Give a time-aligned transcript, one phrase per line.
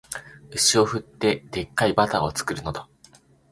[0.49, 2.89] 牛を振って、デッカいバターを作るのだ